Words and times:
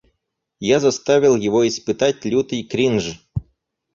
Я 0.63 0.79
заставил 0.79 1.35
его 1.35 1.67
испытать 1.67 2.25
лютый 2.25 2.63
кринж. 2.63 3.21